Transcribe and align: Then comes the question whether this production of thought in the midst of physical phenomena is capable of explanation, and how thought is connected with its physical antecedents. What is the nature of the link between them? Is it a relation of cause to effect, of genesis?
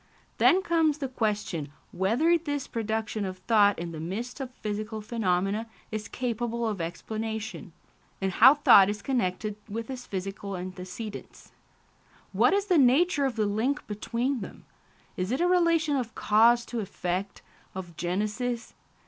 Then 0.39 0.63
comes 0.63 0.97
the 0.97 1.07
question 1.07 1.71
whether 1.91 2.35
this 2.35 2.65
production 2.65 3.23
of 3.23 3.37
thought 3.37 3.77
in 3.77 3.91
the 3.91 3.99
midst 3.99 4.39
of 4.39 4.49
physical 4.49 4.99
phenomena 4.99 5.67
is 5.91 6.07
capable 6.07 6.67
of 6.67 6.81
explanation, 6.81 7.71
and 8.19 8.31
how 8.31 8.55
thought 8.55 8.89
is 8.89 9.03
connected 9.03 9.57
with 9.69 9.91
its 9.91 10.07
physical 10.07 10.57
antecedents. 10.57 11.51
What 12.33 12.51
is 12.55 12.65
the 12.65 12.79
nature 12.79 13.25
of 13.25 13.35
the 13.35 13.45
link 13.45 13.85
between 13.85 14.39
them? 14.39 14.65
Is 15.17 15.31
it 15.31 15.39
a 15.39 15.47
relation 15.47 15.95
of 15.95 16.15
cause 16.15 16.65
to 16.65 16.79
effect, 16.79 17.43
of 17.75 17.95
genesis? 17.95 18.73